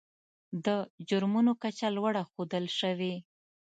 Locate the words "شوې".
2.79-3.15